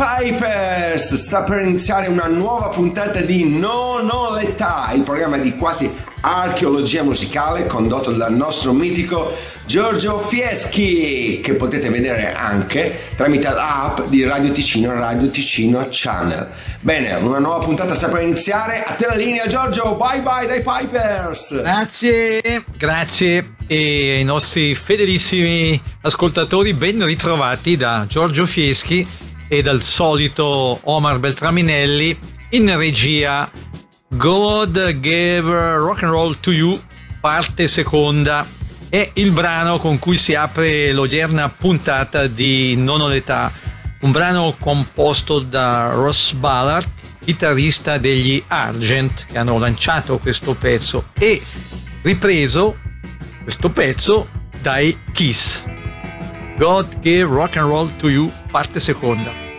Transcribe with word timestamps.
Pipers! 0.00 1.14
Sta 1.14 1.42
per 1.42 1.60
iniziare 1.60 2.08
una 2.08 2.26
nuova 2.26 2.68
puntata 2.68 3.20
di 3.20 3.44
Non 3.44 4.08
ho 4.10 4.34
l'età, 4.34 4.90
il 4.94 5.02
programma 5.02 5.36
di 5.36 5.54
quasi 5.56 5.94
archeologia 6.22 7.02
musicale 7.02 7.66
condotto 7.66 8.10
dal 8.12 8.32
nostro 8.32 8.72
mitico 8.72 9.30
Giorgio 9.66 10.18
Fieschi, 10.18 11.42
che 11.42 11.52
potete 11.52 11.90
vedere 11.90 12.32
anche 12.32 13.12
tramite 13.14 13.50
l'app 13.50 14.00
di 14.06 14.24
Radio 14.24 14.52
Ticino, 14.52 14.94
Radio 14.94 15.28
Ticino 15.28 15.86
Channel. 15.90 16.48
Bene, 16.80 17.12
una 17.16 17.38
nuova 17.38 17.62
puntata 17.62 17.94
sta 17.94 18.08
per 18.08 18.22
iniziare. 18.22 18.82
A 18.82 18.94
te 18.94 19.06
la 19.06 19.16
linea, 19.16 19.46
Giorgio. 19.48 19.96
Bye 19.96 20.20
bye 20.22 20.46
dai 20.46 20.62
Pipers. 20.62 21.60
Grazie, 21.60 22.64
grazie. 22.74 23.56
E 23.66 24.16
ai 24.16 24.24
nostri 24.24 24.74
fedelissimi 24.74 25.78
ascoltatori, 26.00 26.72
ben 26.72 27.04
ritrovati 27.04 27.76
da 27.76 28.06
Giorgio 28.08 28.46
Fieschi 28.46 29.28
e 29.52 29.62
dal 29.62 29.82
solito 29.82 30.78
Omar 30.84 31.18
Beltraminelli 31.18 32.16
in 32.50 32.76
regia. 32.76 33.50
God 34.06 35.00
Gave 35.00 35.76
Rock 35.76 36.04
and 36.04 36.12
Roll 36.12 36.38
to 36.38 36.52
You, 36.52 36.80
parte 37.20 37.66
seconda. 37.66 38.46
È 38.88 39.10
il 39.14 39.32
brano 39.32 39.78
con 39.78 39.98
cui 39.98 40.16
si 40.16 40.36
apre 40.36 40.92
l'odierna 40.92 41.48
puntata 41.48 42.28
di 42.28 42.76
Non 42.76 43.00
ho 43.00 43.08
l'età, 43.08 43.52
un 44.02 44.12
brano 44.12 44.54
composto 44.56 45.40
da 45.40 45.90
Ross 45.94 46.32
Ballard, 46.32 46.86
chitarrista 47.24 47.98
degli 47.98 48.40
Argent 48.46 49.26
che 49.26 49.36
hanno 49.36 49.58
lanciato 49.58 50.18
questo 50.18 50.54
pezzo 50.54 51.06
e 51.14 51.42
ripreso 52.02 52.78
questo 53.42 53.70
pezzo 53.70 54.28
dai 54.62 54.96
Kiss. 55.12 55.64
God 56.56 57.00
Gave 57.00 57.24
Rock 57.24 57.56
and 57.56 57.68
Roll 57.68 57.96
to 57.96 58.08
You, 58.08 58.30
parte 58.50 58.80
seconda. 58.80 59.49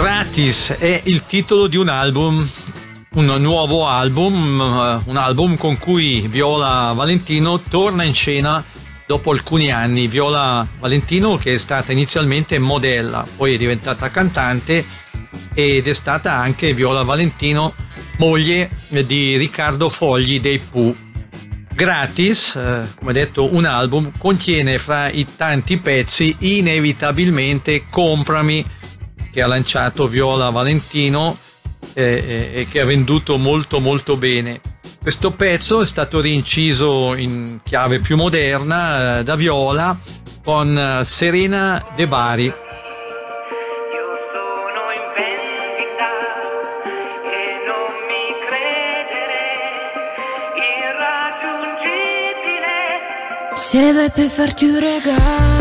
Gratis 0.00 0.76
è 0.78 1.00
il 1.06 1.26
titolo 1.26 1.66
di 1.66 1.76
un 1.76 1.88
album, 1.88 2.48
un 3.14 3.24
nuovo 3.40 3.88
album, 3.88 5.02
un 5.04 5.16
album 5.16 5.56
con 5.56 5.76
cui 5.76 6.28
Viola 6.28 6.92
Valentino 6.94 7.60
torna 7.60 8.04
in 8.04 8.14
scena 8.14 8.64
dopo 9.08 9.32
alcuni 9.32 9.72
anni. 9.72 10.06
Viola 10.06 10.64
Valentino 10.78 11.36
che 11.36 11.54
è 11.54 11.58
stata 11.58 11.90
inizialmente 11.90 12.60
modella, 12.60 13.26
poi 13.36 13.54
è 13.54 13.58
diventata 13.58 14.08
cantante 14.08 14.86
ed 15.52 15.88
è 15.88 15.92
stata 15.94 16.32
anche 16.32 16.74
Viola 16.74 17.02
Valentino 17.02 17.74
moglie 18.18 18.70
di 19.04 19.36
Riccardo 19.36 19.88
Fogli 19.88 20.40
dei 20.40 20.60
Pooh. 20.60 20.94
Gratis, 21.74 22.54
eh, 22.54 22.86
come 22.96 23.12
detto, 23.12 23.52
un 23.52 23.64
album 23.64 24.12
contiene 24.16 24.78
fra 24.78 25.10
i 25.10 25.26
tanti 25.36 25.78
pezzi 25.78 26.36
inevitabilmente 26.38 27.84
Comprami 27.90 28.76
che 29.38 29.44
ha 29.44 29.46
lanciato 29.46 30.08
Viola 30.08 30.50
Valentino 30.50 31.38
eh, 31.92 32.50
e 32.54 32.66
che 32.68 32.80
ha 32.80 32.84
venduto 32.84 33.38
molto 33.38 33.78
molto 33.78 34.16
bene. 34.16 34.60
Questo 35.00 35.30
pezzo 35.30 35.80
è 35.80 35.86
stato 35.86 36.20
rinciso 36.20 37.14
in 37.14 37.60
chiave 37.62 38.00
più 38.00 38.16
moderna 38.16 39.18
eh, 39.18 39.22
da 39.22 39.36
Viola 39.36 39.96
con 40.42 40.76
eh, 40.76 41.04
Serena 41.04 41.84
De 41.94 42.08
Bari. 42.08 42.52
Se 53.54 53.92
vai 53.92 54.10
per 54.10 54.28
farti 54.28 54.64
un 54.64 54.80
regalo, 54.80 55.57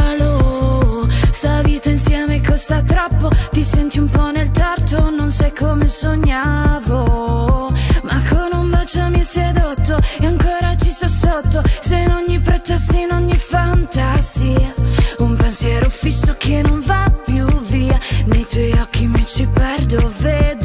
costa 2.68 2.82
troppo, 2.82 3.30
ti 3.52 3.64
senti 3.64 3.98
un 3.98 4.10
po' 4.10 4.30
nel 4.30 4.52
torto, 4.52 5.10
non 5.10 5.32
sai 5.32 5.54
come 5.54 5.88
sognavo. 5.88 7.72
Ma 8.04 8.22
con 8.30 8.60
un 8.60 8.70
bacio 8.70 9.08
mi 9.10 9.24
sedotto 9.24 9.98
e 10.20 10.26
ancora 10.26 10.76
ci 10.76 10.90
sto 10.90 11.08
sotto. 11.08 11.64
Se 11.80 11.96
in 11.96 12.12
ogni 12.12 12.40
pretesta, 12.40 12.98
in 12.98 13.12
ogni 13.12 13.36
fantasia, 13.36 14.74
un 15.20 15.36
pensiero 15.36 15.90
fisso 15.90 16.36
che 16.38 16.62
non 16.62 16.82
va 16.82 17.10
più 17.26 17.46
via. 17.70 17.98
Nei 18.26 18.46
tuoi 18.46 18.72
occhi 18.74 19.08
mi 19.08 19.26
ci 19.26 19.48
perdo, 19.48 20.12
vedo 20.20 20.57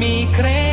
mi 0.00 0.26
credere 0.30 0.69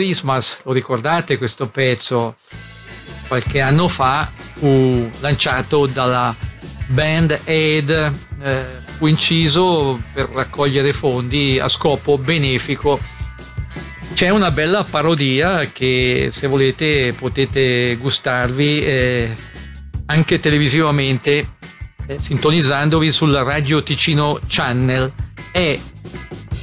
Christmas? 0.00 0.60
Lo 0.64 0.72
ricordate 0.72 1.36
questo 1.36 1.68
pezzo? 1.68 2.36
Qualche 3.28 3.60
anno 3.60 3.86
fa 3.86 4.32
fu 4.54 5.10
lanciato 5.20 5.84
dalla 5.84 6.34
band 6.86 7.38
Aid, 7.44 8.12
eh, 8.42 8.64
fu 8.96 9.06
inciso 9.06 10.00
per 10.14 10.30
raccogliere 10.30 10.94
fondi 10.94 11.58
a 11.58 11.68
scopo 11.68 12.16
benefico. 12.16 12.98
C'è 14.14 14.30
una 14.30 14.50
bella 14.50 14.84
parodia 14.84 15.66
che 15.70 16.28
se 16.32 16.46
volete 16.46 17.12
potete 17.12 17.94
gustarvi 17.96 18.82
eh, 18.82 19.36
anche 20.06 20.40
televisivamente 20.40 21.56
eh, 22.06 22.18
sintonizzandovi 22.18 23.10
sul 23.12 23.34
Radio 23.34 23.82
Ticino 23.82 24.40
Channel. 24.46 25.12
È 25.52 25.78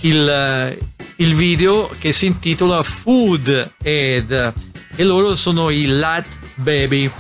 il, 0.02 0.78
il 1.18 1.36
video 1.36 1.90
che 2.00 2.12
si 2.12 2.26
intitola 2.26 2.84
Food 2.84 3.74
Ed 3.82 4.54
e 4.96 5.04
loro 5.04 5.36
sono 5.36 5.70
i 5.70 5.86
Lat 5.86 6.28
Baby. 6.56 7.12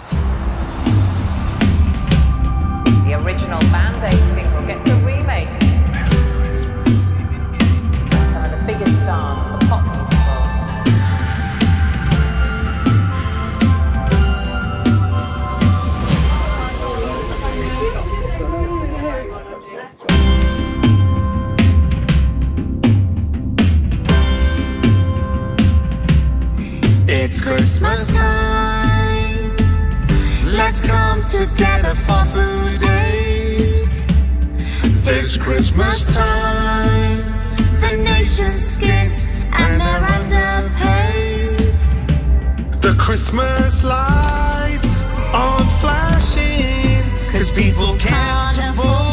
together 31.39 31.93
for 31.93 32.23
food 32.33 32.81
aid. 32.83 33.75
This 35.05 35.37
Christmas 35.37 36.13
time, 36.13 37.19
the 37.81 37.97
nation's 37.97 38.77
skint 38.77 39.27
and 39.53 39.81
are 39.81 40.03
underpaid. 40.17 41.75
The 42.81 42.95
Christmas 42.97 43.83
lights 43.83 45.05
aren't 45.31 45.71
flashing, 45.81 47.03
cause 47.31 47.51
people 47.51 47.95
can't 47.97 48.57
afford. 48.57 49.06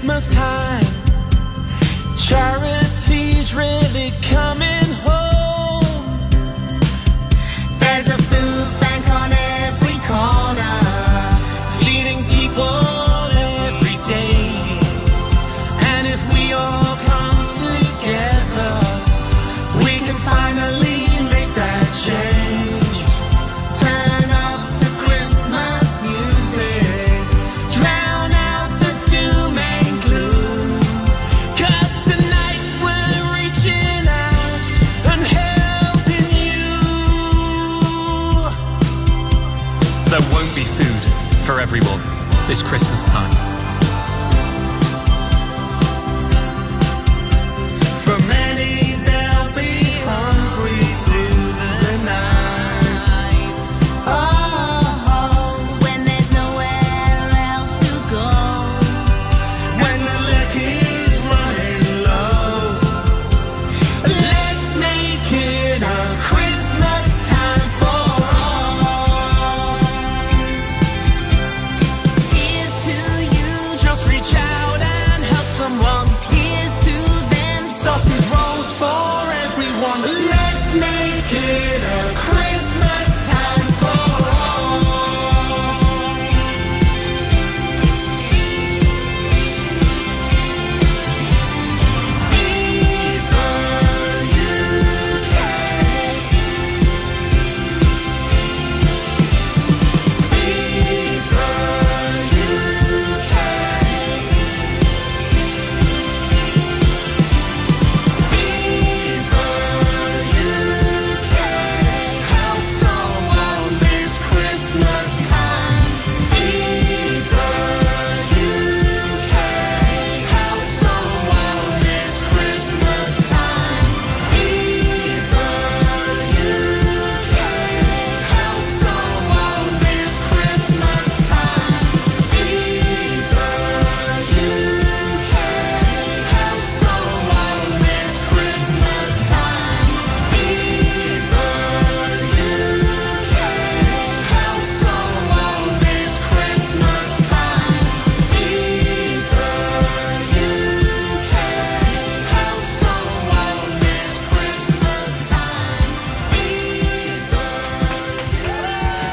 Christmas 0.00 0.28
time. 0.28 0.82
Charity's 2.16 3.54
really 3.54 4.14
coming. 4.22 4.79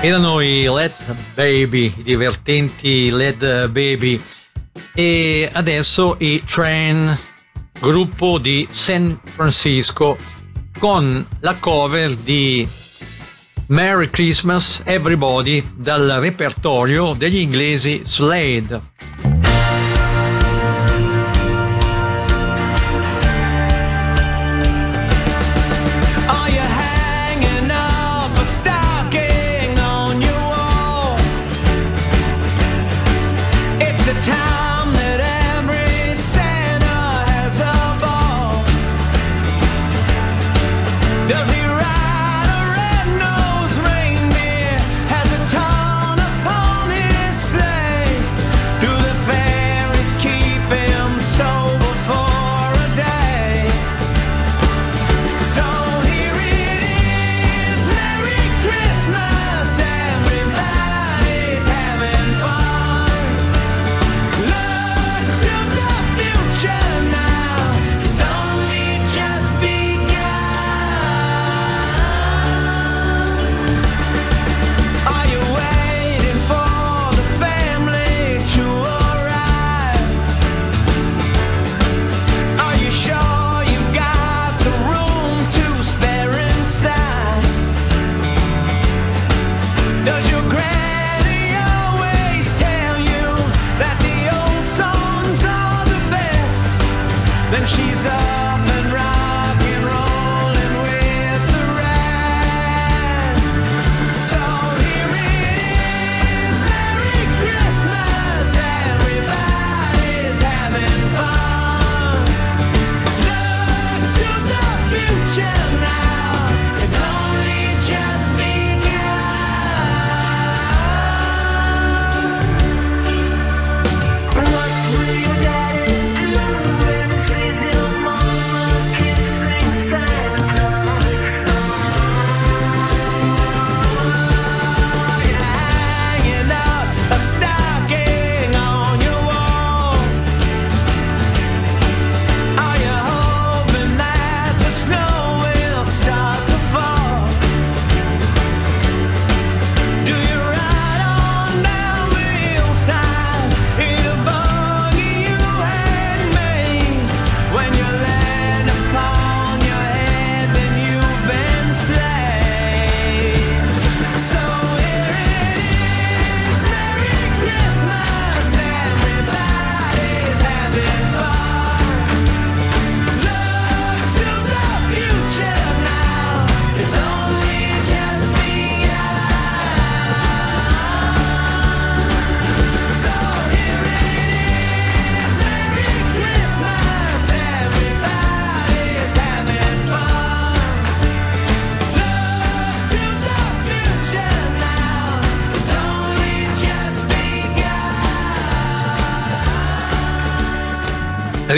Erano 0.08 0.40
i 0.40 0.64
Led 0.64 0.94
Baby, 1.36 1.94
i 1.98 2.02
divertenti 2.02 3.10
Led 3.12 3.68
Baby. 3.68 4.18
E 4.96 5.50
adesso 5.52 6.16
i 6.20 6.42
Train, 6.46 7.14
gruppo 7.78 8.38
di 8.38 8.66
San 8.70 9.20
Francisco, 9.26 10.18
con 10.80 11.28
la 11.42 11.56
cover 11.56 12.16
di 12.16 12.66
Merry 13.66 14.10
Christmas 14.10 14.82
Everybody 14.86 15.74
dal 15.76 16.08
repertorio 16.22 17.12
degli 17.12 17.40
inglesi 17.40 18.00
Slade. 18.06 18.80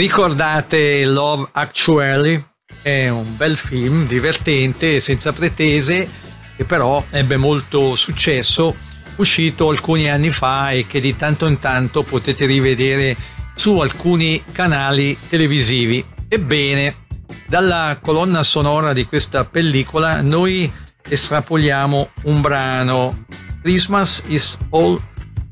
Ricordate 0.00 1.04
Love 1.04 1.50
Actually? 1.52 2.42
È 2.80 3.10
un 3.10 3.36
bel 3.36 3.54
film, 3.54 4.06
divertente, 4.06 4.98
senza 4.98 5.30
pretese, 5.34 6.08
che 6.56 6.64
però 6.64 7.04
ebbe 7.10 7.36
molto 7.36 7.94
successo, 7.96 8.74
uscito 9.16 9.68
alcuni 9.68 10.08
anni 10.08 10.30
fa 10.30 10.70
e 10.70 10.86
che 10.86 11.02
di 11.02 11.16
tanto 11.16 11.46
in 11.46 11.58
tanto 11.58 12.02
potete 12.02 12.46
rivedere 12.46 13.14
su 13.54 13.78
alcuni 13.78 14.42
canali 14.52 15.18
televisivi. 15.28 16.02
Ebbene, 16.26 17.04
dalla 17.46 17.98
colonna 18.00 18.42
sonora 18.42 18.94
di 18.94 19.04
questa 19.04 19.44
pellicola 19.44 20.22
noi 20.22 20.72
estrapoliamo 21.06 22.08
un 22.22 22.40
brano 22.40 23.26
Christmas 23.60 24.22
is 24.28 24.56
all 24.70 24.98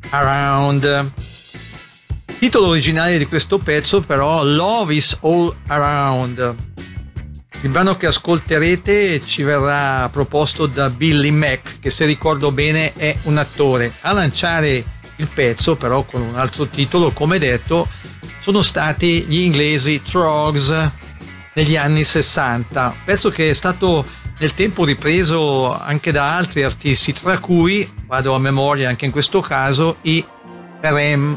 around. 0.08 1.36
Titolo 2.38 2.68
originale 2.68 3.18
di 3.18 3.26
questo 3.26 3.58
pezzo 3.58 4.00
però 4.00 4.44
Love 4.44 4.94
is 4.94 5.16
all 5.22 5.54
around. 5.68 6.54
Il 7.62 7.70
brano 7.70 7.96
che 7.96 8.06
ascolterete 8.06 9.24
ci 9.24 9.42
verrà 9.42 10.08
proposto 10.10 10.66
da 10.66 10.90
Billy 10.90 11.30
Mack, 11.30 11.80
che 11.80 11.90
se 11.90 12.04
ricordo 12.04 12.52
bene 12.52 12.92
è 12.92 13.16
un 13.22 13.36
attore. 13.36 13.92
A 14.02 14.12
lanciare 14.12 14.84
il 15.16 15.28
pezzo, 15.32 15.74
però 15.74 16.04
con 16.04 16.20
un 16.22 16.36
altro 16.36 16.68
titolo, 16.68 17.10
come 17.10 17.40
detto, 17.40 17.88
sono 18.38 18.62
stati 18.62 19.24
gli 19.26 19.40
inglesi 19.40 20.00
Trogs 20.02 20.90
negli 21.54 21.76
anni 21.76 22.04
60. 22.04 22.94
Pezzo 23.04 23.30
che 23.30 23.50
è 23.50 23.54
stato 23.54 24.06
nel 24.38 24.54
tempo 24.54 24.84
ripreso 24.84 25.76
anche 25.76 26.12
da 26.12 26.36
altri 26.36 26.62
artisti, 26.62 27.12
tra 27.12 27.38
cui, 27.38 27.92
vado 28.06 28.36
a 28.36 28.38
memoria 28.38 28.88
anche 28.88 29.04
in 29.04 29.10
questo 29.10 29.40
caso, 29.40 29.96
i 30.02 30.24
Perem 30.80 31.36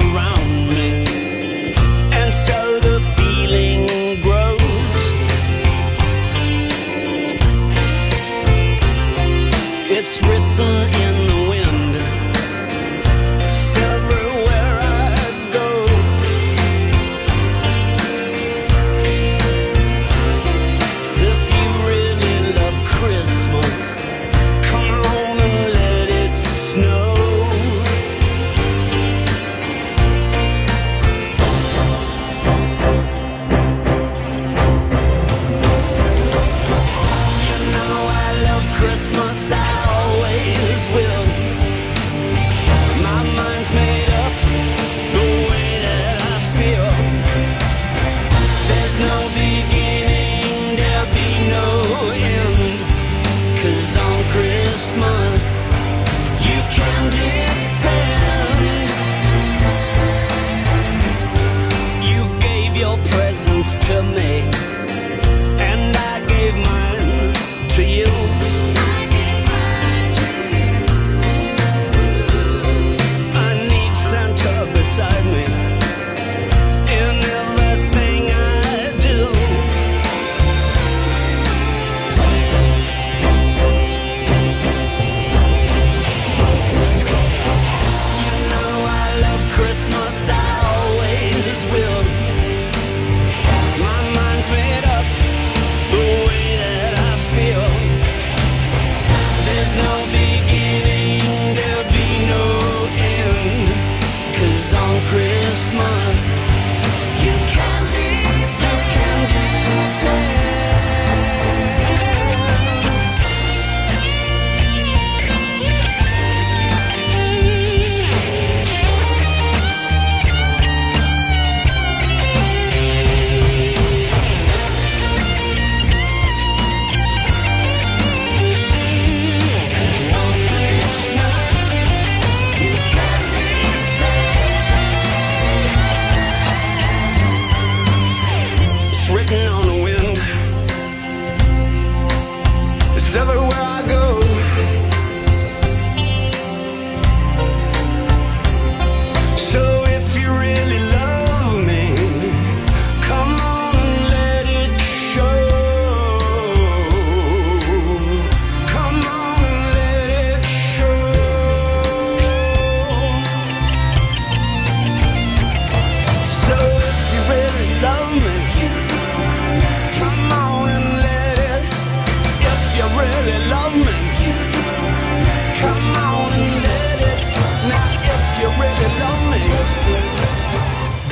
It's 10.23 11.00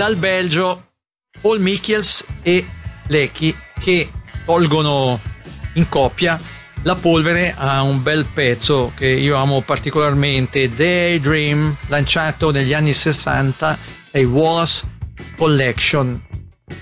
dal 0.10 0.16
Belgio 0.16 0.86
Paul 1.40 1.60
Michels 1.60 2.26
e 2.42 2.66
Lecky 3.10 3.56
che 3.80 4.10
tolgono 4.44 5.20
in 5.74 5.88
coppia 5.88 6.40
la 6.82 6.96
polvere 6.96 7.54
a 7.56 7.84
un 7.84 8.02
bel 8.02 8.26
pezzo 8.26 8.92
che 8.96 9.06
io 9.06 9.36
amo 9.36 9.62
particolarmente 9.62 10.68
Daydream 10.68 11.78
lanciato 11.90 12.50
negli 12.50 12.74
anni 12.74 12.92
60 12.92 13.78
ai 14.14 14.26
Wallace 14.26 14.88
Collection. 15.38 16.20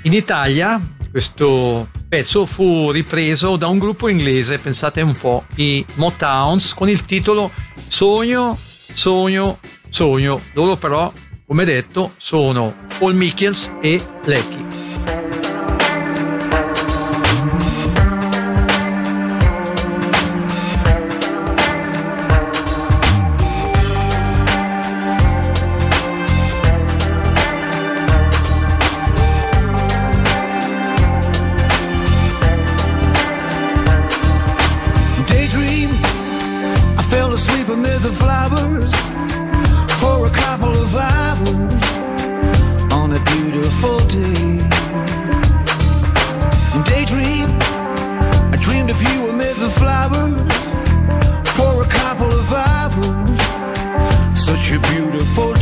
In 0.03 0.13
Italia 0.13 0.79
questo 1.11 1.89
pezzo 2.07 2.45
fu 2.45 2.91
ripreso 2.91 3.57
da 3.57 3.67
un 3.67 3.77
gruppo 3.77 4.07
inglese 4.07 4.57
pensate 4.57 5.01
un 5.01 5.17
po' 5.17 5.43
i 5.55 5.85
Motowns 5.95 6.73
con 6.73 6.87
il 6.87 7.03
titolo 7.03 7.51
Sogno 7.87 8.57
Sogno 8.93 9.59
Sogno. 9.89 10.41
Loro 10.53 10.77
però 10.77 11.11
come 11.47 11.63
detto 11.63 12.11
sono 12.17 12.75
Paul 12.99 13.15
Michels 13.15 13.71
e 13.81 14.01
Lecky 14.25 14.66
You're 54.69 54.81
beautiful. 54.81 55.56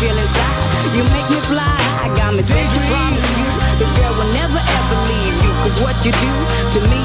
feelings 0.00 0.30
inside. 0.30 0.96
You 0.96 1.02
make 1.14 1.28
me 1.30 1.40
fly. 1.50 1.76
I 2.04 2.08
got 2.14 2.34
me 2.34 2.42
set 2.42 2.66
to 2.74 2.80
promise 2.90 3.28
you. 3.38 3.46
This 3.80 3.92
girl 3.98 4.14
will 4.18 4.32
never 4.32 4.60
ever 4.60 4.98
leave 5.10 5.36
you. 5.44 5.52
Cause 5.62 5.76
what 5.82 5.96
you 6.04 6.12
do 6.12 6.32
to 6.74 6.80
me 6.90 6.95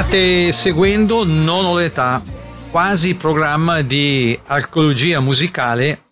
State 0.00 0.50
seguendo 0.52 1.24
Non 1.24 1.66
ho 1.66 1.76
l'età, 1.76 2.22
quasi 2.70 3.16
programma 3.16 3.82
di 3.82 4.36
arcologia 4.46 5.20
musicale 5.20 6.04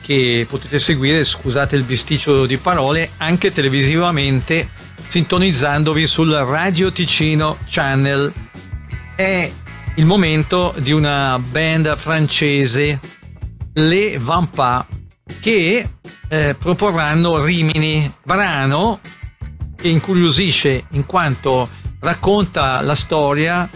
che 0.00 0.46
potete 0.48 0.78
seguire, 0.78 1.24
scusate 1.24 1.74
il 1.74 1.82
bisticcio 1.82 2.46
di 2.46 2.56
parole, 2.56 3.10
anche 3.16 3.50
televisivamente 3.50 4.70
sintonizzandovi 5.08 6.06
sul 6.06 6.30
Radio 6.34 6.92
Ticino 6.92 7.58
Channel. 7.68 8.32
È 9.16 9.50
il 9.96 10.06
momento 10.06 10.72
di 10.78 10.92
una 10.92 11.36
band 11.40 11.96
francese, 11.96 13.00
Le 13.72 14.18
Vampa, 14.18 14.86
che 15.40 15.88
eh, 16.28 16.56
proporranno 16.56 17.42
Rimini, 17.42 18.08
brano 18.22 19.00
che 19.74 19.88
incuriosisce 19.88 20.86
in 20.90 21.04
quanto 21.06 21.68
racconta 22.00 22.80
la 22.82 22.94
storia 22.94 23.68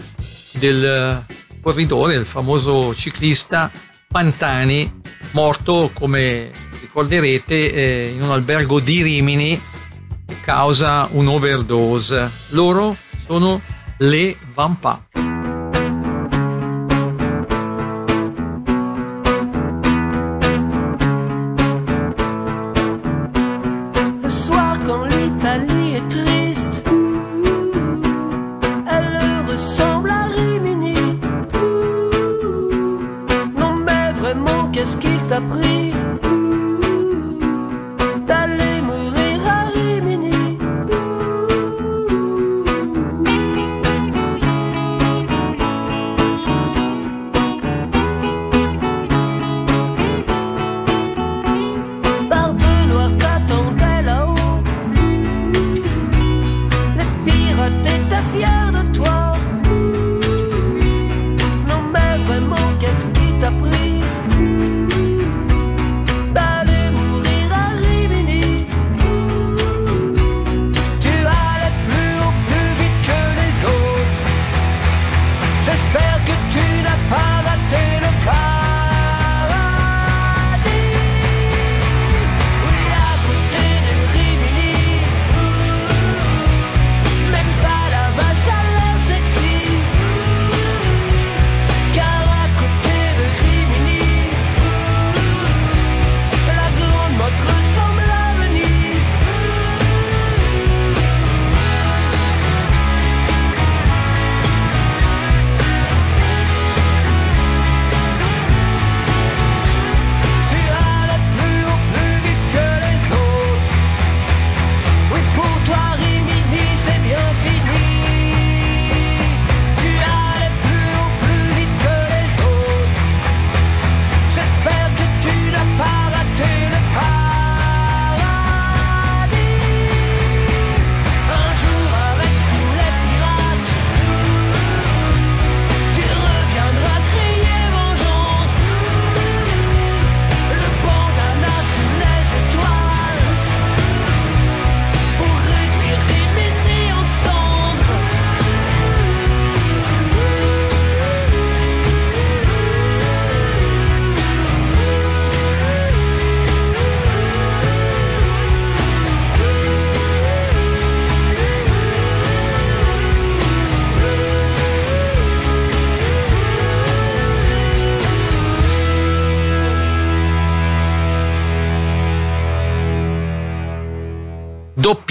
del 0.53 0.83
eh, 0.83 1.33
corridore, 1.61 2.15
il 2.15 2.25
famoso 2.25 2.93
ciclista 2.95 3.71
Pantani, 4.07 5.01
morto 5.31 5.91
come 5.93 6.51
ricorderete 6.81 7.73
eh, 7.73 8.11
in 8.13 8.21
un 8.21 8.31
albergo 8.31 8.79
di 8.79 9.01
Rimini 9.01 9.59
a 10.27 10.33
causa 10.41 11.07
un 11.11 11.27
overdose. 11.27 12.29
Loro 12.49 12.95
sono 13.25 13.61
le 13.97 14.37
Vampa. 14.53 15.05
The 24.21 24.60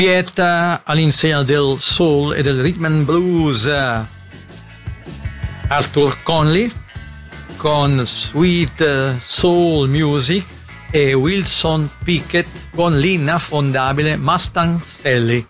Pietà 0.00 0.80
all'insegna 0.86 1.42
del 1.42 1.76
soul 1.78 2.34
e 2.34 2.40
del 2.40 2.62
rhythm 2.62 2.86
and 2.86 3.04
blues. 3.04 3.66
Eh, 3.66 4.00
Arthur 5.68 6.16
Conley 6.22 6.72
con 7.58 8.00
Sweet 8.02 8.80
eh, 8.80 9.16
Soul 9.18 9.90
Music 9.90 10.46
e 10.90 11.12
Wilson 11.12 11.90
Pickett 12.02 12.48
con 12.74 12.98
l'inaffondabile 12.98 14.16
Mustang 14.16 14.80
Sally. 14.80 15.49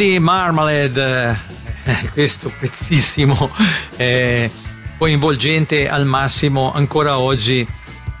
di 0.00 0.18
Marmalade, 0.18 1.38
eh, 1.84 2.08
questo 2.14 2.50
pezzissimo 2.58 3.50
eh, 3.96 4.50
coinvolgente 4.96 5.90
al 5.90 6.06
massimo 6.06 6.72
ancora 6.72 7.18
oggi 7.18 7.66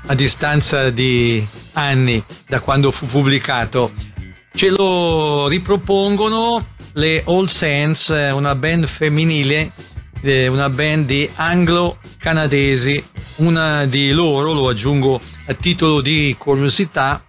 a 0.08 0.14
distanza 0.14 0.90
di 0.90 1.42
anni 1.72 2.22
da 2.46 2.60
quando 2.60 2.90
fu 2.90 3.06
pubblicato. 3.06 3.92
Ce 4.52 4.68
lo 4.68 5.48
ripropongono 5.48 6.62
le 6.92 7.22
All 7.24 7.46
Saints, 7.46 8.10
eh, 8.10 8.30
una 8.30 8.54
band 8.54 8.84
femminile, 8.84 9.72
eh, 10.20 10.48
una 10.48 10.68
band 10.68 11.06
di 11.06 11.26
anglo-canadesi. 11.34 13.02
Una 13.36 13.86
di 13.86 14.10
loro, 14.10 14.52
lo 14.52 14.68
aggiungo 14.68 15.18
a 15.46 15.54
titolo 15.54 16.02
di 16.02 16.36
curiosità, 16.38 17.24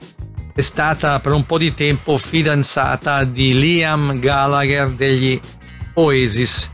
è 0.53 0.61
stata 0.61 1.19
per 1.19 1.31
un 1.31 1.45
po' 1.45 1.57
di 1.57 1.73
tempo 1.73 2.17
fidanzata 2.17 3.23
di 3.23 3.57
Liam 3.57 4.19
Gallagher 4.19 4.89
degli 4.89 5.39
Oasis, 5.95 6.69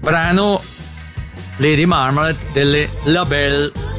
brano 0.00 0.62
Lady 1.56 1.84
Marmalade 1.84 2.38
delle 2.52 2.88
La 3.04 3.24
Belle 3.24 3.95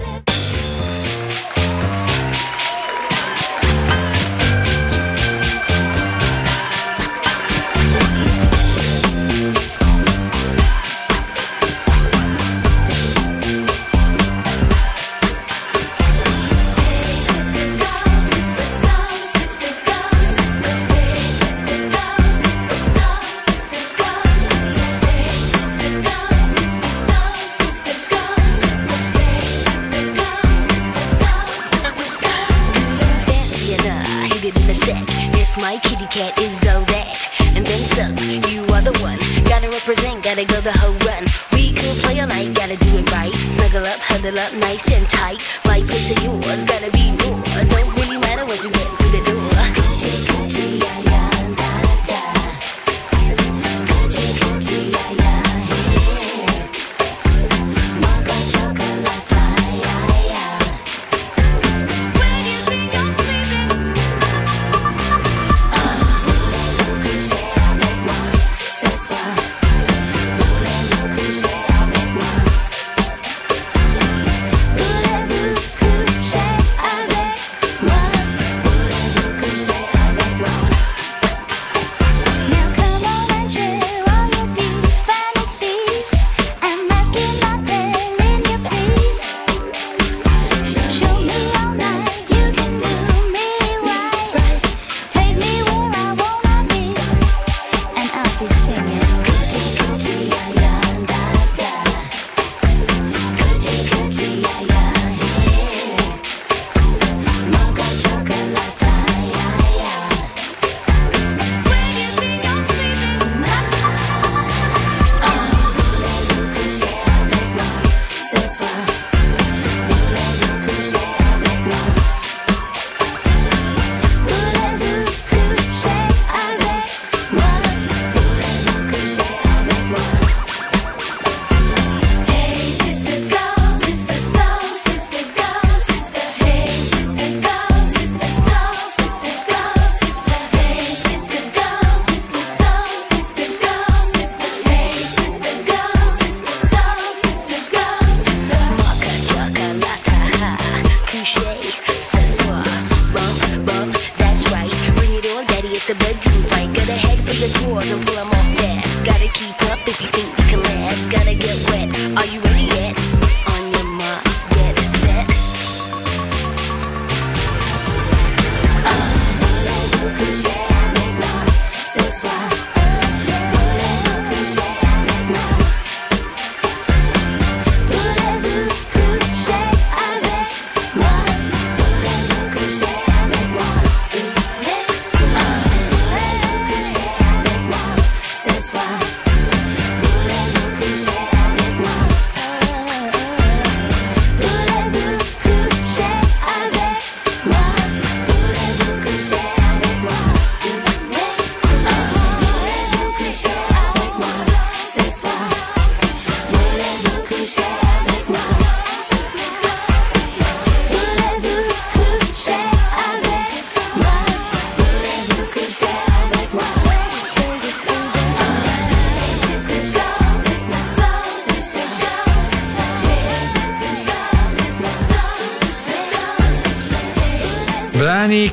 sun. 37.97 38.13
You 38.45 38.61
are 38.75 38.83
the 38.85 38.93
one. 39.01 39.17
Gotta 39.49 39.69
represent, 39.69 40.23
gotta 40.23 40.45
go 40.45 40.61
the 40.61 40.75
whole 40.79 40.97
run. 41.09 41.23
We 41.53 41.73
could 41.73 41.97
play 42.05 42.19
all 42.21 42.27
night, 42.27 42.53
gotta 42.53 42.77
do 42.77 42.91
it 43.01 43.11
right. 43.11 43.33
Snuggle 43.49 43.85
up, 43.91 43.99
huddle 43.99 44.37
up, 44.37 44.53
nice 44.53 44.85
and 44.93 45.09
tight. 45.09 45.41
My 45.65 45.81
place 45.81 46.13
and 46.13 46.21
yours, 46.21 46.63
gotta 46.65 46.91
be 46.91 47.05
more. 47.21 47.41
Don't 47.73 47.91
really 47.97 48.19
matter 48.21 48.45
what 48.45 48.61
you 48.63 48.69
went 48.69 48.89
through 48.97 49.13
the 49.17 49.26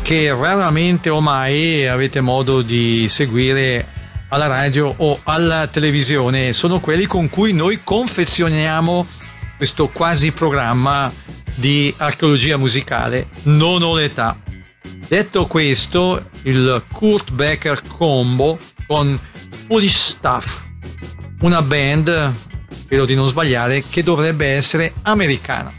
che 0.05 0.34
raramente 0.34 1.09
o 1.09 1.22
mai 1.22 1.86
avete 1.86 2.20
modo 2.20 2.61
di 2.61 3.09
seguire 3.09 3.86
alla 4.28 4.46
radio 4.48 4.92
o 4.98 5.18
alla 5.22 5.66
televisione. 5.66 6.52
Sono 6.52 6.78
quelli 6.78 7.07
con 7.07 7.30
cui 7.30 7.55
noi 7.55 7.80
confezioniamo 7.82 9.07
questo 9.57 9.88
quasi 9.88 10.30
programma 10.30 11.11
di 11.55 11.92
archeologia 11.96 12.59
musicale, 12.59 13.28
non 13.44 13.80
ho 13.80 13.96
l'età. 13.96 14.38
Detto 15.09 15.46
questo, 15.46 16.28
il 16.42 16.84
Kurt 16.92 17.32
Becker 17.32 17.80
combo 17.88 18.59
con 18.86 19.18
Foolish 19.66 20.09
Stuff, 20.09 20.64
una 21.40 21.62
band, 21.62 22.34
spero 22.68 23.07
di 23.07 23.14
non 23.14 23.26
sbagliare, 23.26 23.84
che 23.88 24.02
dovrebbe 24.02 24.48
essere 24.48 24.92
americana. 25.00 25.72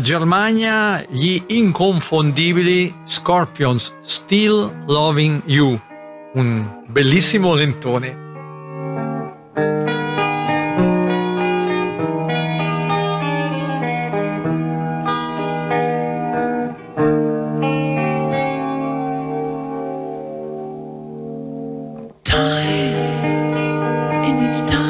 Germania 0.00 1.04
gli 1.08 1.42
inconfondibili 1.48 2.94
Scorpions 3.04 3.94
Still 4.00 4.84
Loving 4.86 5.42
You, 5.46 5.80
un 6.34 6.84
bellissimo 6.86 7.54
lentone. 7.54 8.28
It's 24.50 24.62
time. 24.62 24.89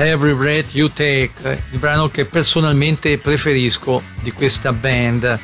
Every 0.00 0.32
Breath 0.32 0.74
You 0.74 0.90
Take, 0.90 1.62
il 1.72 1.78
brano 1.78 2.08
che 2.08 2.24
personalmente 2.24 3.18
preferisco 3.18 4.02
di 4.22 4.32
questa 4.32 4.72
band. 4.72 5.38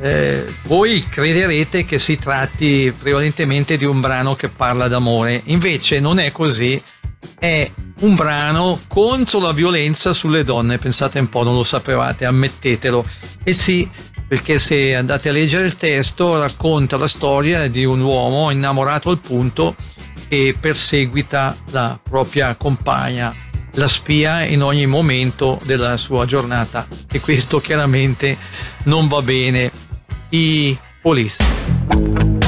Eh, 0.00 0.44
voi 0.62 1.04
crederete 1.06 1.84
che 1.84 1.98
si 1.98 2.16
tratti 2.16 2.94
prevalentemente 2.98 3.76
di 3.76 3.84
un 3.84 4.00
brano 4.00 4.36
che 4.36 4.48
parla 4.48 4.88
d'amore, 4.88 5.42
invece 5.46 6.00
non 6.00 6.18
è 6.18 6.32
così, 6.32 6.82
è 7.38 7.70
un 8.00 8.14
brano 8.14 8.80
contro 8.88 9.38
la 9.40 9.52
violenza 9.52 10.14
sulle 10.14 10.44
donne, 10.44 10.78
pensate 10.78 11.18
un 11.18 11.28
po', 11.28 11.42
non 11.42 11.54
lo 11.54 11.62
sapevate, 11.62 12.24
ammettetelo. 12.24 13.04
E 13.44 13.52
sì, 13.52 13.86
perché 14.26 14.58
se 14.58 14.94
andate 14.94 15.28
a 15.28 15.32
leggere 15.32 15.66
il 15.66 15.76
testo 15.76 16.40
racconta 16.40 16.96
la 16.96 17.06
storia 17.06 17.68
di 17.68 17.84
un 17.84 18.00
uomo 18.00 18.50
innamorato 18.50 19.10
al 19.10 19.18
punto 19.18 19.76
che 20.26 20.56
perseguita 20.58 21.54
la 21.70 22.00
propria 22.02 22.54
compagna 22.56 23.52
la 23.74 23.88
spia 23.88 24.44
in 24.44 24.62
ogni 24.62 24.86
momento 24.86 25.58
della 25.64 25.96
sua 25.96 26.26
giornata 26.26 26.86
e 27.10 27.20
questo 27.20 27.60
chiaramente 27.60 28.36
non 28.84 29.08
va 29.08 29.22
bene. 29.22 29.70
I 30.30 30.76
police. 31.00 32.43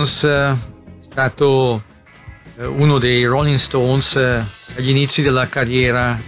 Jones, 0.00 0.24
eh, 0.24 0.50
è 0.50 0.56
stato 1.10 1.82
eh, 2.56 2.64
uno 2.64 2.98
dei 2.98 3.26
Rolling 3.26 3.58
Stones 3.58 4.16
eh, 4.16 4.42
agli 4.76 4.88
inizi 4.88 5.20
della 5.20 5.46
carriera, 5.46 6.18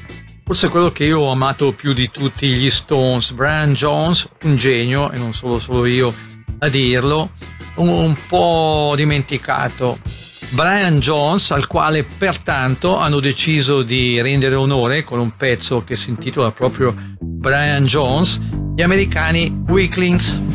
forse 0.45 0.69
quello 0.69 0.93
che 0.93 1.05
io 1.05 1.21
ho 1.21 1.31
amato 1.31 1.73
più 1.73 1.95
di 1.95 2.11
tutti 2.11 2.49
gli 2.49 2.69
Stones. 2.69 3.33
Brian 3.33 3.73
Jones, 3.73 4.29
un 4.43 4.57
genio, 4.57 5.11
e 5.11 5.17
non 5.17 5.33
solo, 5.33 5.59
solo 5.59 5.87
io 5.87 6.13
a 6.59 6.69
dirlo, 6.69 7.31
un, 7.77 7.89
un 7.89 8.17
po' 8.29 8.93
dimenticato. 8.95 9.99
Brian 10.51 11.01
Jones, 11.01 11.51
al 11.53 11.67
quale 11.67 12.05
pertanto 12.05 12.99
hanno 12.99 13.21
deciso 13.21 13.83
di 13.83 14.21
rendere 14.21 14.55
onore 14.55 15.03
con 15.03 15.19
un 15.19 15.35
pezzo 15.35 15.83
che 15.83 15.97
si 15.97 16.11
intitola 16.11 16.53
proprio 16.53 16.95
Brian 17.21 17.87
Jones, 17.87 18.39
gli 18.77 18.83
americani 18.83 19.63
Weaklings. 19.67 20.52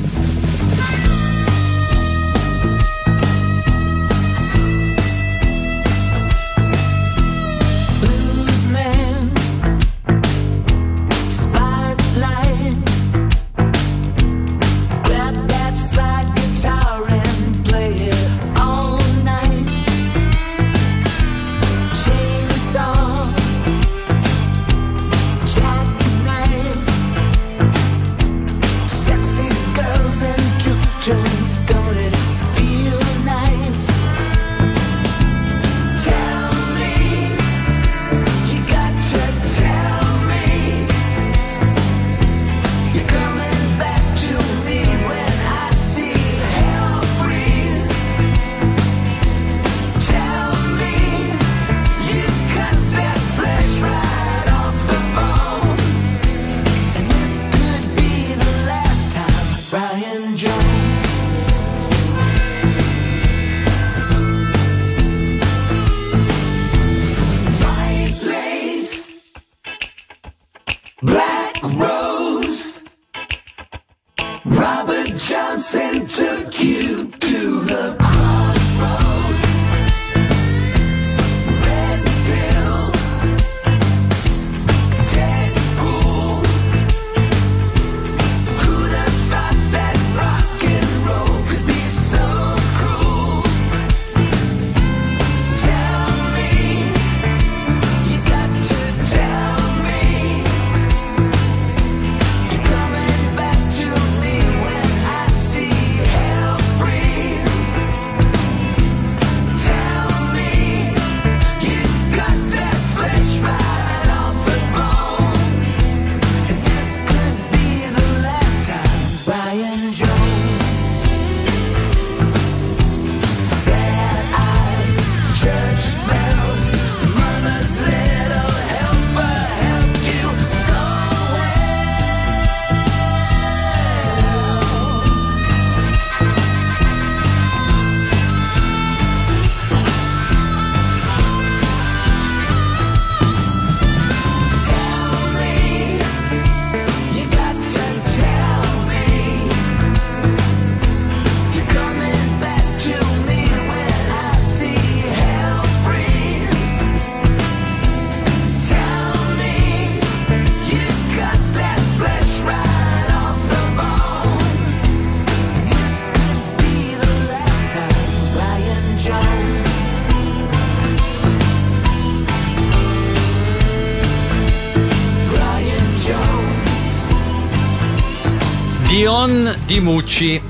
Dimucci, 179.78 180.42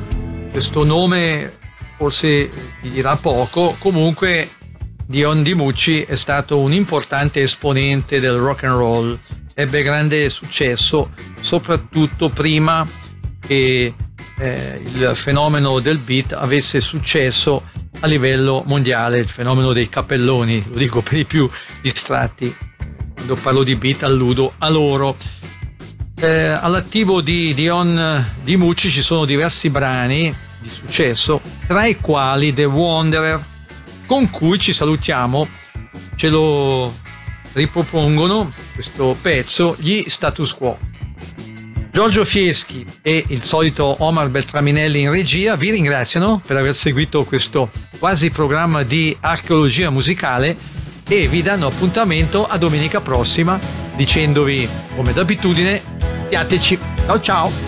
questo 0.52 0.86
nome 0.86 1.58
forse 1.98 2.50
vi 2.82 2.92
dirà 2.92 3.18
poco, 3.18 3.76
comunque 3.78 4.50
Dion 5.06 5.44
Dimucci 5.44 6.04
è 6.04 6.16
stato 6.16 6.60
un 6.60 6.72
importante 6.72 7.42
esponente 7.42 8.22
del 8.22 8.38
rock 8.38 8.64
and 8.64 8.78
roll, 8.78 9.20
ebbe 9.54 9.84
grande 9.84 10.30
successo 10.30 11.12
soprattutto 11.42 12.30
prima 12.30 12.88
che 13.46 13.94
eh, 14.38 14.82
il 14.94 15.12
fenomeno 15.14 15.82
del 15.82 15.98
beat 15.98 16.32
avesse 16.32 16.80
successo 16.80 17.70
a 18.00 18.08
livello 18.08 18.64
mondiale, 18.66 19.18
il 19.18 19.28
fenomeno 19.28 19.74
dei 19.74 19.90
cappelloni, 19.90 20.64
lo 20.70 20.78
dico 20.78 21.02
per 21.02 21.18
i 21.18 21.26
più 21.26 21.50
distratti, 21.82 22.56
quando 23.14 23.36
parlo 23.36 23.64
di 23.64 23.76
beat 23.76 24.04
alludo 24.04 24.54
a 24.60 24.70
loro. 24.70 25.18
Eh, 26.20 26.48
all'attivo 26.48 27.22
di 27.22 27.54
Dion 27.54 28.34
Di 28.42 28.58
Mucci 28.58 28.90
ci 28.90 29.04
sono 29.04 29.24
diversi 29.24 29.70
brani 29.70 30.36
di 30.60 30.68
successo, 30.68 31.40
tra 31.68 31.86
i 31.86 31.98
quali 31.98 32.56
The 32.56 32.66
Wanderer, 32.66 33.46
con 34.08 34.28
cui 34.32 34.58
ci 34.58 34.74
salutiamo, 34.74 35.48
ce 36.16 36.30
lo 36.30 36.92
ripropongono 37.54 38.52
questo 38.74 39.16
pezzo, 39.22 39.76
gli 39.78 40.06
status 40.08 40.56
quo. 40.56 40.80
Giorgio 41.92 42.26
Fieschi 42.26 42.84
e 43.04 43.24
il 43.28 43.44
solito 43.44 43.98
Omar 44.00 44.30
Beltraminelli 44.30 45.02
in 45.02 45.12
regia 45.12 45.56
vi 45.56 45.70
ringraziano 45.70 46.42
per 46.44 46.58
aver 46.58 46.74
seguito 46.74 47.26
questo 47.26 47.70
quasi 48.00 48.32
programma 48.32 48.82
di 48.82 49.16
archeologia 49.20 49.92
musicale 49.92 50.58
e 51.08 51.28
vi 51.28 51.44
danno 51.44 51.68
appuntamento 51.68 52.44
a 52.44 52.58
domenica 52.58 53.02
prossima 53.02 53.60
dicendovi 53.96 54.68
come 54.96 55.14
d'abitudine 55.14 55.97
siateci 56.30 56.80
ciao 57.06 57.20
ciao 57.20 57.67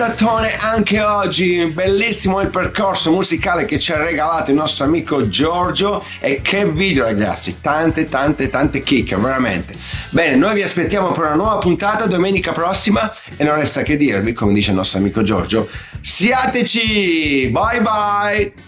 puntatone 0.00 0.56
anche 0.56 1.02
oggi. 1.02 1.66
Bellissimo 1.66 2.40
il 2.40 2.48
percorso 2.48 3.12
musicale 3.12 3.66
che 3.66 3.78
ci 3.78 3.92
ha 3.92 4.02
regalato 4.02 4.50
il 4.50 4.56
nostro 4.56 4.86
amico 4.86 5.28
Giorgio 5.28 6.02
e 6.20 6.40
che 6.40 6.64
video 6.64 7.04
ragazzi, 7.04 7.60
tante 7.60 8.08
tante 8.08 8.48
tante 8.48 8.82
chicche, 8.82 9.16
veramente. 9.16 9.74
Bene, 10.08 10.36
noi 10.36 10.54
vi 10.54 10.62
aspettiamo 10.62 11.12
per 11.12 11.24
una 11.24 11.34
nuova 11.34 11.58
puntata 11.58 12.06
domenica 12.06 12.52
prossima 12.52 13.12
e 13.36 13.44
non 13.44 13.56
resta 13.56 13.82
che 13.82 13.98
dirvi, 13.98 14.32
come 14.32 14.54
dice 14.54 14.70
il 14.70 14.76
nostro 14.76 15.00
amico 15.00 15.20
Giorgio, 15.20 15.68
siateci! 16.00 17.50
Bye 17.52 17.80
bye! 17.82 18.59